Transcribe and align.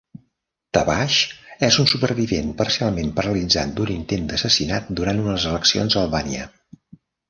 Tabaj 0.77 1.17
és 1.67 1.77
un 1.83 1.89
supervivent 1.91 2.49
parcialment 2.63 3.13
paralitzat 3.21 3.77
d"un 3.79 3.95
intent 4.01 4.29
d"assassinat 4.35 4.93
durant 5.03 5.25
unes 5.29 5.51
eleccions 5.55 5.97
a 5.97 6.05
Albània. 6.07 6.55